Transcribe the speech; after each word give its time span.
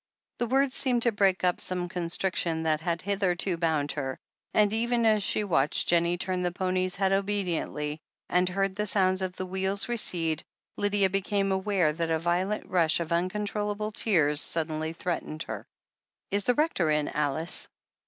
The 0.39 0.47
words 0.47 0.73
seemed 0.73 1.03
to 1.03 1.11
break 1.11 1.43
up 1.43 1.61
some 1.61 1.87
constriction 1.87 2.63
that 2.63 2.81
had 2.81 3.03
hitherto 3.03 3.55
bound 3.57 3.91
her, 3.91 4.17
and 4.51 4.73
even 4.73 5.05
as 5.05 5.21
she 5.21 5.43
watched 5.43 5.89
Jennie 5.89 6.17
turn 6.17 6.41
the 6.41 6.51
pony's 6.51 6.95
head 6.95 7.11
obediently, 7.11 7.99
and 8.27 8.49
heard 8.49 8.75
the 8.75 8.87
sound 8.87 9.21
of 9.21 9.35
THE 9.35 9.45
HEEL 9.45 9.51
PF 9.51 9.57
ACHILLES 9.75 9.85
467 9.85 10.17
the 10.17 10.25
wheels 10.25 10.41
recede, 10.41 10.43
Lydia 10.81 11.09
became 11.11 11.51
aware 11.51 11.93
that 11.93 12.09
a 12.09 12.17
violent 12.17 12.65
rush 12.67 12.99
of 12.99 13.11
uncontrollable 13.13 13.91
tears 13.91 14.41
suddenly 14.41 14.91
threatened 14.93 15.43
her. 15.43 15.67
"Is 16.31 16.45
the 16.45 16.55
Rector 16.55 16.89
in, 16.89 17.07
Alice?" 17.07 17.69